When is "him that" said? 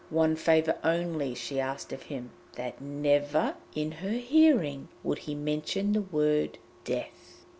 2.01-2.81